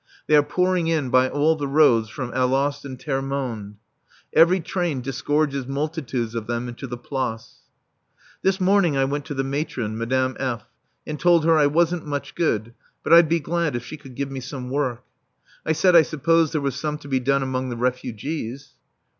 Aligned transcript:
They 0.25 0.35
are 0.35 0.41
pouring 0.41 0.87
in 0.87 1.11
by 1.11 1.29
all 1.29 1.55
the 1.55 1.67
roads 1.67 2.09
from 2.09 2.31
Alost 2.33 2.85
and 2.85 2.97
Termonde. 2.99 3.75
Every 4.33 4.59
train 4.59 5.01
disgorges 5.01 5.67
multitudes 5.67 6.33
of 6.33 6.47
them 6.47 6.67
into 6.67 6.87
the 6.87 6.97
Place. 6.97 7.57
This 8.41 8.59
morning 8.59 8.97
I 8.97 9.05
went 9.05 9.25
to 9.25 9.35
the 9.35 9.43
Matron, 9.43 9.95
Madame 9.99 10.35
F., 10.39 10.65
and 11.05 11.19
told 11.19 11.45
her 11.45 11.55
I 11.55 11.67
wasn't 11.67 12.07
much 12.07 12.33
good, 12.33 12.73
but 13.03 13.13
I'd 13.13 13.29
be 13.29 13.39
glad 13.39 13.75
if 13.75 13.85
she 13.85 13.95
could 13.95 14.15
give 14.15 14.31
me 14.31 14.39
some 14.39 14.71
work. 14.71 15.03
I 15.67 15.73
said 15.73 15.95
I 15.95 16.01
supposed 16.01 16.51
there 16.55 16.61
was 16.61 16.73
some 16.77 16.97
to 16.97 17.07
be 17.07 17.19
done 17.19 17.43
among 17.43 17.69
the 17.69 17.77
refugees. 17.77 18.71